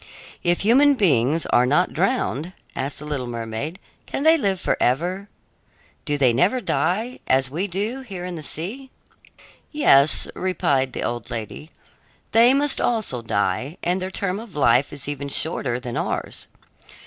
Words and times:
"If 0.41 0.61
human 0.61 0.95
beings 0.95 1.45
are 1.53 1.67
not 1.67 1.93
drowned," 1.93 2.53
asked 2.75 2.97
the 2.97 3.05
little 3.05 3.27
mermaid, 3.27 3.77
"can 4.07 4.23
they 4.23 4.35
live 4.35 4.59
forever? 4.59 5.29
Do 6.05 6.17
they 6.17 6.33
never 6.33 6.59
die, 6.59 7.19
as 7.27 7.51
we 7.51 7.67
do 7.67 7.99
here 8.01 8.25
in 8.25 8.33
the 8.35 8.41
sea?" 8.41 8.89
"Yes," 9.71 10.27
replied 10.33 10.93
the 10.93 11.03
old 11.03 11.29
lady, 11.29 11.69
"they 12.31 12.51
must 12.51 12.81
also 12.81 13.21
die, 13.21 13.77
and 13.83 14.01
their 14.01 14.09
term 14.09 14.39
of 14.39 14.55
life 14.55 14.91
is 14.91 15.07
even 15.07 15.27
shorter 15.29 15.79
than 15.79 15.95
ours. 15.95 16.47